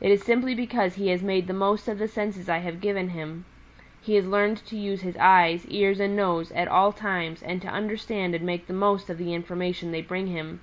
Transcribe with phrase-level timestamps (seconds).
[0.00, 3.10] It is simply because he has made the most of the senses I have given
[3.10, 3.44] him.
[4.00, 7.68] He has learned to use his eyes, ears and nose at all times and to
[7.68, 10.60] understand and make the most of the information they bring him.